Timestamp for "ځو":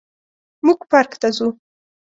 1.37-1.47